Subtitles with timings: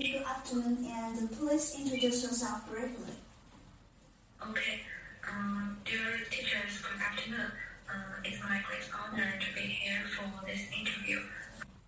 [0.00, 3.18] Good afternoon, and please introduce yourself briefly.
[4.48, 4.82] Okay.
[5.28, 7.50] Um, dear teachers, good afternoon.
[7.90, 11.18] Uh, it's my great honor to be here for this interview.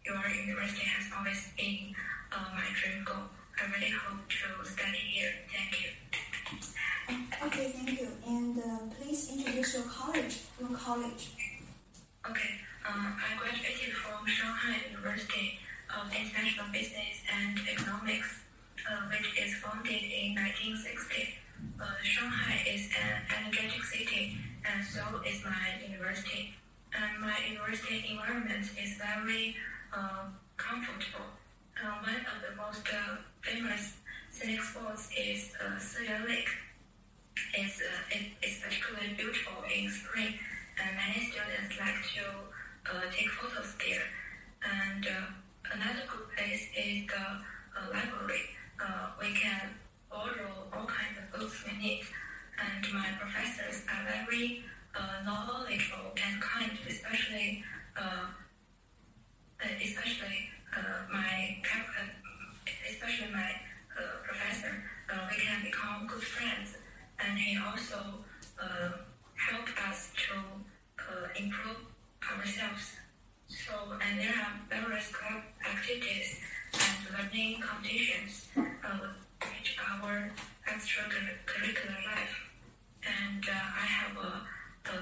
[0.05, 1.95] Your university has always been
[2.33, 3.31] uh, my dream goal.
[3.63, 5.31] I really hope to study here.
[5.55, 7.47] Thank you.
[7.47, 8.09] Okay, thank you.
[8.27, 10.41] And uh, please introduce your college.
[10.59, 11.31] Your college.
[12.29, 12.51] Okay.
[12.85, 15.61] Uh, I graduated from Shanghai University
[15.99, 18.47] of International Business and Economics,
[18.87, 21.35] uh, which is founded in 1960.
[21.81, 26.55] Uh, Shanghai is an energetic city, and so is my university.
[26.95, 29.57] And my university environment is very
[29.93, 31.27] uh, comfortable.
[31.79, 33.95] Uh, one of the most uh, famous
[34.31, 36.51] scenic spots is uh, Siyue Lake.
[37.55, 40.35] It's, uh, it, it's particularly beautiful in spring,
[40.79, 42.25] and many students like to
[43.11, 44.05] take photos there.
[44.63, 45.07] And
[45.73, 48.43] another good place is the uh, library.
[48.81, 49.71] Uh, we can
[50.11, 52.03] borrow all kinds of books we need,
[52.59, 57.63] and my professors are very uh, knowledgeable and kind, especially
[57.97, 58.27] uh,
[59.63, 62.03] uh, especially uh, my uh,
[62.89, 63.51] especially my
[64.25, 64.83] professor.
[65.31, 66.77] We can become good friends,
[67.19, 68.25] and he also
[68.61, 68.91] uh,
[69.35, 71.77] help us to improve
[72.31, 73.00] ourselves.
[73.70, 76.40] So, and there are various club activities
[76.74, 80.32] and learning competitions uh, which our
[80.68, 82.36] extracurricular life.
[83.06, 84.42] And uh, I have a,
[84.90, 84.98] a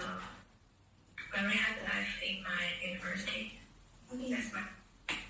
[1.32, 3.60] very happy life in my university.
[4.14, 4.30] Okay.
[4.32, 4.62] That's my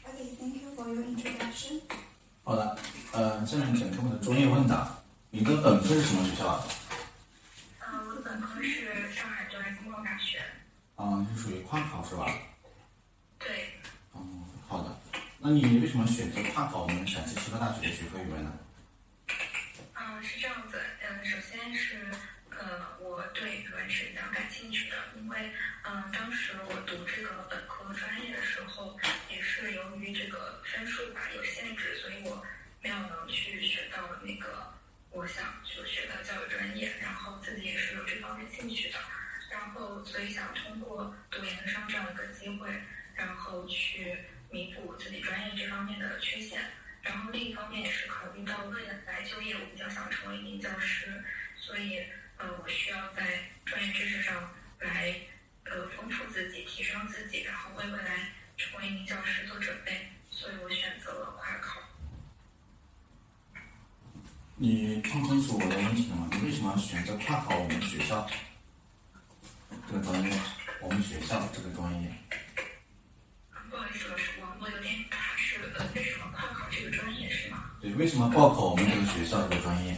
[0.06, 1.82] Okay, thank you for your introduction.
[2.44, 2.78] 好的，
[3.14, 5.00] 呃，下面请出我们的专业问答。
[5.32, 6.68] 你的本科是什么学校的？
[7.80, 10.40] 呃，我的本科是上海交大经贸大学。
[10.96, 12.28] 啊、是属于跨考是吧？
[15.51, 18.53] 那你为什么选择跨考我们陕西师范大学的学科语文呢？
[19.95, 20.79] 嗯，是这样子。
[21.01, 22.05] 嗯，首先是
[22.51, 25.51] 呃，我对语文是比较感兴趣的，因为
[25.85, 28.95] 嗯，当时我读这个本科专业的时候，
[29.31, 32.45] 也是由于这个分数吧有限制，所以我
[32.83, 34.71] 没有能去学到那个
[35.09, 38.99] 我想就学的教育专业，然后自己也是有这方面兴趣的，
[39.51, 42.69] 然后所以想通过读研究生这样一个机会，
[43.15, 44.19] 然后去
[44.51, 46.59] 弥补自己专业这方面的缺陷。
[47.03, 48.87] 然后另一方面也是考虑到未
[49.19, 51.25] 来就业，我比较想成为一名教师，
[51.57, 51.99] 所以
[52.37, 54.49] 呃，我需要在专业知识上
[54.79, 55.13] 来
[55.65, 61.81] 呃丰富自己、提升自己，然后为未来成为一名教师做准备，所以我选择了跨考。
[64.55, 66.29] 你听清楚我的问题了吗？
[66.33, 68.25] 你为什么选择跨考我们学校
[69.89, 70.33] 这个专业？
[70.81, 72.09] 我们学校这个专业？
[73.69, 74.31] 不好意思，老师，
[77.99, 79.97] 为什么报考我们这个学校这个专业？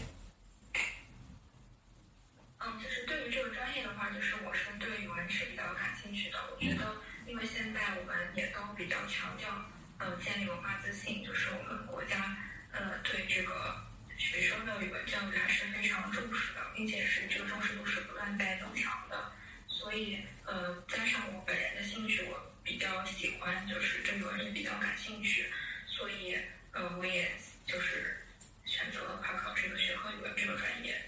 [2.58, 6.38] 嗯，就是对于这个专业的话，就是我是对语文是比较感兴趣的。
[6.50, 6.96] 我觉得，
[7.26, 9.50] 因为现在我们也都比较强调，
[9.98, 12.38] 呃，建立文化自信，就是我们国家，
[12.72, 13.76] 呃，对这个
[14.16, 19.30] 学生的语文教育还是非常重视的，并且是这个重视度是不断在增强的。
[19.68, 25.52] 所以，呃，加上我本人的兴趣，我比较喜欢，就是对语文也比较感兴趣，
[25.86, 26.38] 所以，
[26.72, 27.30] 呃，我也
[27.66, 28.26] 就是
[28.64, 31.00] 选择了跨考这个学科语文这个专业。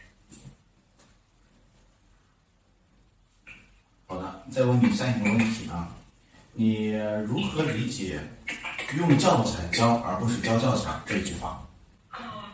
[4.06, 5.90] 好的，再问你下一个问题啊，
[6.52, 6.92] 你
[7.26, 8.20] 如何理解
[8.96, 11.66] “用教材教而不是教教材”这一句话？
[12.12, 12.46] 哦，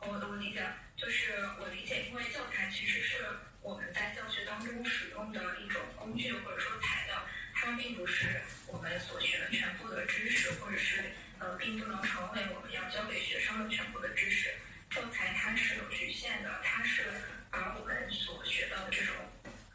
[0.00, 0.58] 我我理解，
[0.96, 3.14] 就是我理解，因为教材其实是
[3.60, 7.22] 我们在教学当中使用的一种工具或者说材料，
[7.54, 14.50] 它并不是我们所学的全部的知识，或者是呃，并不能成为我们要教给学生的全部的知识。
[14.90, 17.04] 教材它是有局限的，它是
[17.52, 19.14] 把我们所学到的这种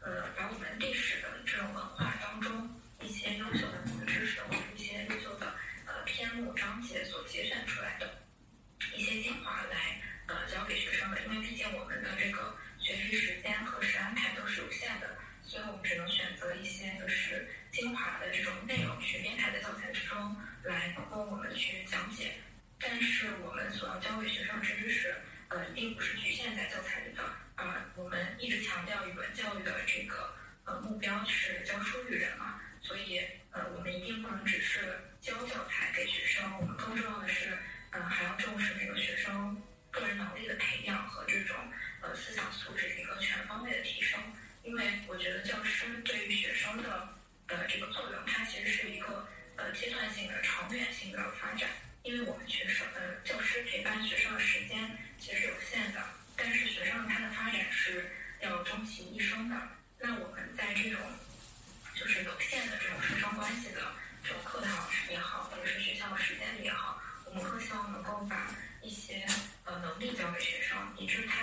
[0.04, 2.68] 呃，把我们历史的这种文化当中
[3.00, 5.54] 一些优秀的知识或者一些优秀的
[5.86, 8.18] 呃篇目章节所节选出来的。
[8.96, 22.32] 一些精华来呃教给学生的，因为毕竟我们的这个学习时间和时安排都是有限的，所以我们只能选择一些就是精华的这种内容去编排在教材之中来供我们去讲解。
[22.80, 25.14] 但是我们所要教给学生的知识，
[25.48, 27.22] 呃，并不是局限在教材里的，
[27.56, 30.32] 啊、我们一直强调语文教育的这个
[30.68, 33.20] 呃目标是教书育人嘛，所以
[33.50, 37.56] 呃，我们一定不能只是教教材给学生，我们更重要的是。
[37.90, 39.56] 嗯，还要重视每个学生
[39.90, 41.56] 个人能力的培养和这种
[42.02, 44.20] 呃思想素质的一个全方位的提升。
[44.62, 47.16] 因为我觉得教师对于学生的
[47.46, 49.26] 呃这个作用，它其实是一个
[49.56, 51.70] 呃阶段性的、长远性的发展。
[52.02, 56.04] 因为我们学生呃教师陪伴学生的时间其实有限的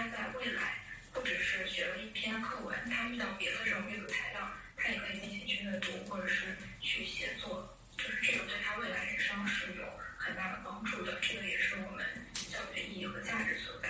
[0.05, 0.75] 他在未来
[1.11, 7.71] 不只是学了一篇课文他遇到别的这种阅读材料他也可以进行去阅读或者是去写作。
[7.97, 9.83] 就是这个对他未来人生是有
[10.17, 13.89] 很大的帮助的这个也是我们教育的意义和价值所在。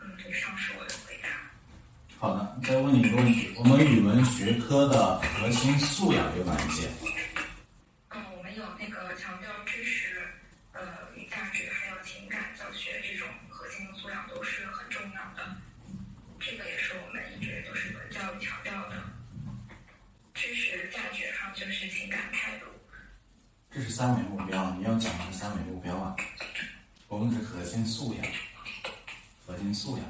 [0.00, 1.28] 嗯以上是我的回答。
[2.18, 6.88] 好的再问你一个问题我们语文学科的核心素养有哪一些？
[8.10, 10.26] 嗯我们有那个强调知识
[10.72, 10.80] 呃
[11.30, 15.56] 价值，还有情感教学这种核心的素养都是很重要的。
[16.40, 19.02] 这个也是我们一直都是教育强调的。
[20.34, 22.66] 知识、价值，还有就是情感态度。
[23.70, 26.16] 这是三维目标，你要讲的三维目标啊。
[27.08, 28.24] 我们是核心素养，
[29.44, 30.06] 核心素养。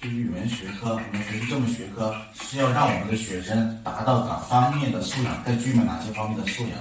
[0.00, 5.42] 对于语文学科，我们学习这门学科是要让我们的学生达到哪方面的素养？
[5.44, 6.78] 该具备哪些方面的素养？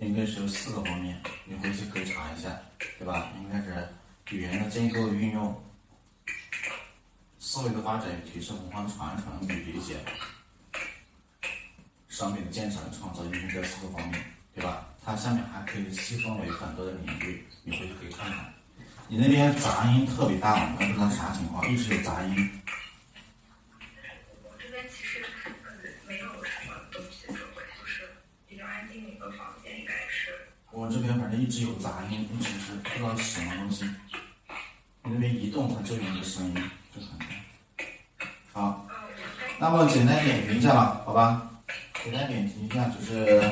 [0.00, 2.58] 应该是有四个方面，你回去可以查一下，
[2.98, 3.30] 对吧？
[3.42, 3.86] 应该是
[4.30, 5.62] 语言的建构运用、
[7.38, 9.96] 思维的发展与提升、文化传承与理解、
[12.08, 14.24] 商品的建设和创造，应该这四个方面，
[14.54, 14.86] 对吧？
[15.04, 18.52] 它下面还可以细分为很多的领域，你回去可以看看。
[19.08, 22.60] 你那边杂音特别大，我不知道啥情况，一直有杂音。
[24.44, 25.22] 我这边其实
[25.64, 25.70] 呃
[26.06, 28.08] 没有什么东西周围，就是
[28.46, 30.30] 比较安静的一个房间，应该是。
[30.70, 33.84] 我这边反正一直有杂音，一直是不知道是什么东西。
[35.02, 36.54] 你那边移动它就有一个声音，
[36.94, 37.26] 就很大。
[38.52, 38.86] 好，
[39.58, 41.50] 那么简单点评一下吧，好吧？
[42.04, 43.42] 简单点评一下，就是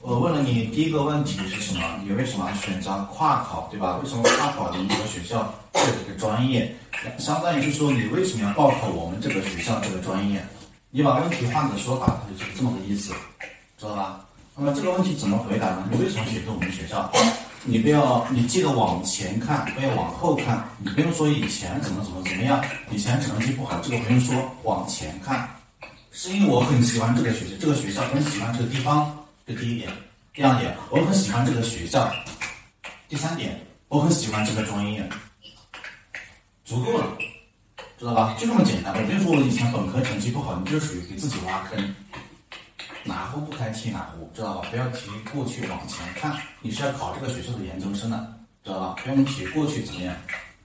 [0.00, 2.00] 我问了你第一个问题是什么？
[2.02, 3.96] 你为什么选择跨考，对吧？
[4.02, 6.74] 为什么跨考你们这个学校这个专业？
[7.18, 10.44] 相当于就是说你为什么要报考我们这个学校这个专业？
[10.90, 13.12] 你把问题换个说法，它就是这么个意思，
[13.76, 14.24] 知道吧？
[14.60, 15.88] 那么这个问题怎么回答呢？
[15.88, 17.08] 你为什么选择我们学校？
[17.62, 20.68] 你不要，你记得往前看，不要往后看。
[20.78, 22.60] 你不用说以前怎么怎么怎么样，
[22.90, 24.34] 以前成绩不好，这个不用说，
[24.64, 25.48] 往前看。
[26.10, 29.16] 是因为我很喜欢这个学校，这个学校很喜欢这个地方，
[29.46, 29.92] 这第一点。
[30.34, 32.12] 第二点，我很喜欢这个学校。
[33.08, 35.08] 第三点，我很喜欢这个专业，
[36.64, 37.16] 足够了，
[37.96, 38.34] 知道吧？
[38.36, 38.92] 就这么简单。
[38.92, 41.94] 我不用说我以前本科成绩不好，你就属于给自己挖坑。
[43.40, 44.68] 不开提哪壶，知道吧？
[44.70, 48.96] 不要提过去往前看，你是要考这个学校的研究生的，知道吧？
[49.02, 50.14] 不用提过去怎么样，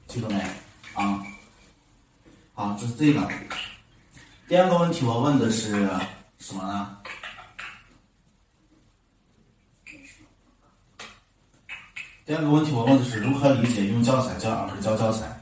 [0.08, 0.40] 记住没？
[0.94, 1.26] 啊，
[2.54, 3.28] 好，这是这个。
[4.48, 5.88] 第二个问题我问的是
[6.38, 6.98] 什么呢？
[12.26, 15.42] 第二个问题我问的是如何理解用教材教而不是教教材，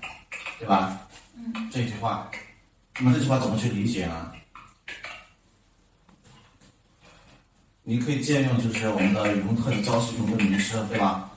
[0.60, 0.98] 对吧？
[1.36, 1.70] 嗯。
[1.72, 2.30] 这句话，
[3.00, 4.32] 那么这句话怎么去理解呢？
[7.92, 11.30] 你可以借用就是我们的语文课的教师用的名师，对吧？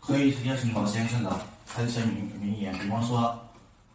[0.00, 3.38] 可以直接是陶先生的他一些名名言，比方说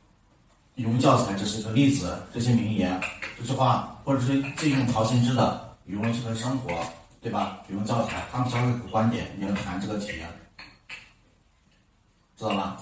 [0.75, 2.97] “语文教材”这是个例子，这些名言
[3.37, 6.71] 这句话，或者是借用陶行知的《语文适合生活》，
[7.21, 7.59] 对吧？
[7.67, 10.13] 语文教材，他们教了一个观点，你要谈这个题，
[12.37, 12.77] 知道吧？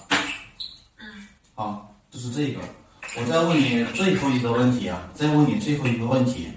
[0.98, 1.26] 嗯。
[1.56, 2.60] 好，这是这个。
[3.16, 6.46] 我再问你最后一个问题啊，再问你最后一个问题。《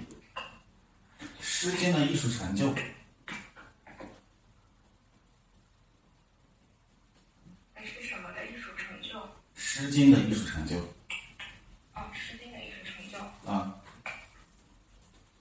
[1.60, 2.72] 诗经》的艺术成就，
[7.74, 9.18] 还是什么的艺术成就？
[9.56, 10.76] 《诗经》的艺术成就
[11.94, 13.18] 哦，《诗经》的艺术成就。
[13.50, 13.74] 啊，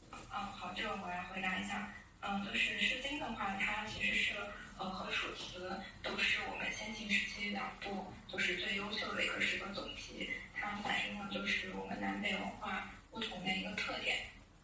[0.09, 1.93] 嗯，好，这个我来回答一下。
[2.21, 4.33] 嗯，就是《诗经》的话，它其实是
[4.79, 5.69] 呃和《楚辞》
[6.01, 14.17] 都是我们先秦时期两部就是最优秀的一个诗歌总集，它反映了就是我们南北文化不同的一个特点。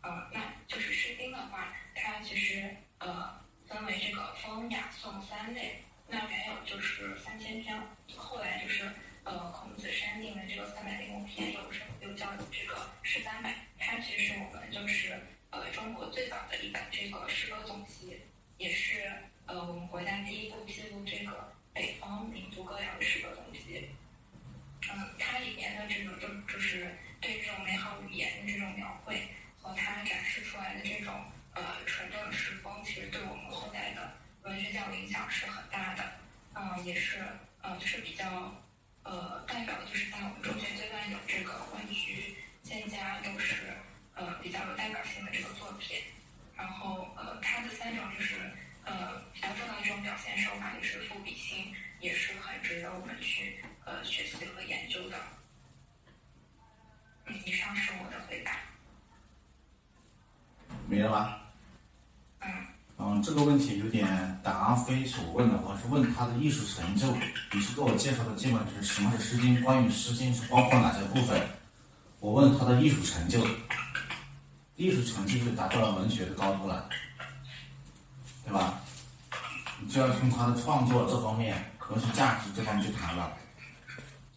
[0.03, 5.81] 呃，那就是《诗经》的话，它其实呃分为这个风、雅、颂三类。
[6.07, 7.81] 那原有就是三千篇，
[8.15, 8.83] 后来就是
[9.23, 13.55] 呃孔子删定的这个三百零五篇，又是又叫这个诗三百。
[13.79, 15.17] 它其实我们就是
[15.51, 18.19] 呃中国最早的一本这个诗歌总集，
[18.57, 19.09] 也是
[19.45, 23.89] 呃我们国家第一部记录这个北方民族歌谣的诗歌总集。
[24.91, 26.93] 嗯，它里面的这个就就是
[36.83, 37.19] 也是
[37.61, 38.53] 呃就是比较
[39.03, 42.35] 呃代表的就是在我们中学阶段有这个《问渠》
[42.69, 43.73] 《蒹葭》都是
[44.15, 45.97] 呃比较有代表性的这个作品。
[46.55, 48.35] 然后呃它的三种就是
[48.83, 55.17] 呃比较重要的一种表现手法，也是赋比兴，也是很值得我们去呃学习和研究的。
[57.45, 58.59] 以上是我的回答。
[60.87, 61.42] 没了吧？
[63.03, 63.21] 嗯。
[63.21, 64.07] 这个问题有点
[64.43, 67.07] 答非所问的，我是问他的艺术成就。
[67.51, 71.41] 你是给我介绍的基本是什么是《诗经》，关于《诗经》是包括哪些部分？
[72.19, 73.45] 我问他的艺术成就，
[74.77, 76.87] 艺术成就就达到了文学的高度了，
[78.45, 78.79] 对吧？
[79.81, 83.33] 你就要从他的创作这方面，核心价值这方面去谈了。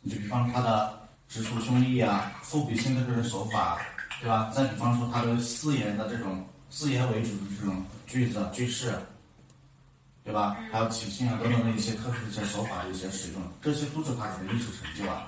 [0.01, 3.79] 你就比方他的直抒胸臆啊，赋比兴的这种手法，
[4.21, 4.51] 对吧？
[4.53, 6.45] 再比方说他的四言的这种
[6.77, 8.93] 字言为主的这种句子句式，
[10.23, 10.55] 对吧？
[10.71, 15.27] 还有起兴啊等等的一些特殊的一些手法的一些使用，这些都是它的艺术成就啊。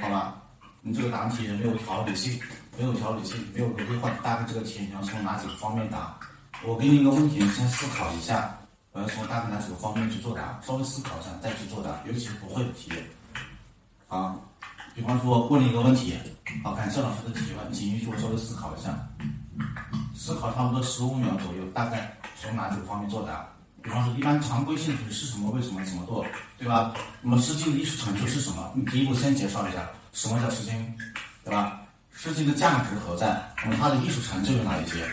[0.00, 0.42] 好吧，
[0.80, 2.40] 你这个答题没有条理性，
[2.78, 6.18] 没有条理性，没有逻辑化，大概这个题你要从哪几个方面答？
[6.64, 8.58] 我给你一个问题，你先思考一下，
[8.92, 12.90] 我要从大概哪几个方面去作答，稍微思考一下再去作答，尤其是不会的题。
[14.08, 14.40] 啊，
[14.94, 16.16] 比方说问你一个问题，
[16.62, 18.96] 好，感谢老师的提问，请允许我稍微思考一下，
[20.14, 23.44] 思考差不多十五秒左右，大概从哪几个方面作答？
[23.82, 25.50] 比方说，一般常规性题是什么？
[25.50, 25.84] 为什么？
[25.84, 26.24] 怎么做？
[26.56, 26.94] 对吧？
[27.20, 28.72] 那么《诗经》的艺术成就是什么？
[28.76, 30.74] 你第一步先介绍一下什么叫《诗经》，
[31.44, 31.82] 对吧？
[32.18, 33.52] 《诗经》的价值何在？
[33.64, 35.04] 那么它的艺术成就有哪一些？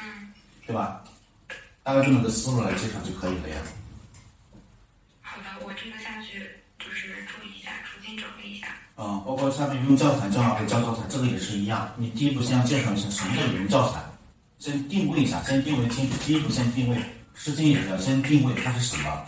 [0.00, 0.32] 嗯，
[0.64, 1.02] 对吧？
[1.82, 3.56] 大概这么个思路来介绍就可以了呀。
[5.20, 7.17] 好的，我这个下去就是
[8.16, 8.68] 注意一下，重新整理一下。
[8.96, 11.88] 嗯，包括下面用教材教哪会教教材，这个也是一样。
[11.96, 14.00] 你第一步先要介绍一下什么叫语文教材，
[14.58, 16.16] 先定位一下，先定位清楚。
[16.24, 16.96] 第一步先定位，
[17.34, 19.24] 《诗经》也是要先定位它是什么，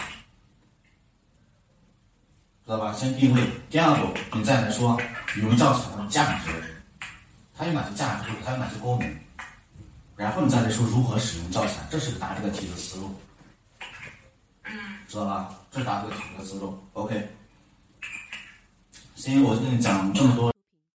[2.65, 2.93] 知道吧？
[2.93, 3.43] 先定位。
[3.69, 5.01] 第二步，你再来说
[5.37, 6.51] 语文教材的价值，
[7.57, 9.17] 它有哪些价值，它有哪些功能，
[10.17, 13.15] 然后你再来说如何使用教材，这是答这个题的思路，
[14.65, 14.73] 嗯，
[15.07, 15.55] 知道吧？
[15.71, 16.77] 这是答这个题的思路。
[16.95, 17.29] OK，
[19.21, 20.51] 行，我跟你讲这么多。